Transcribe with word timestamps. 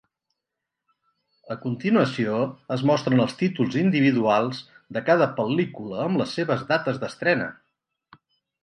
A 1.55 1.57
continuació 1.65 2.39
es 2.77 2.85
mostren 2.91 3.23
els 3.27 3.37
títols 3.43 3.79
individuals 3.83 4.65
de 4.99 5.05
cada 5.11 5.29
pel·lícula 5.41 6.03
amb 6.09 6.23
les 6.25 6.37
seves 6.41 6.67
dates 6.75 7.01
d'estrena. 7.05 7.53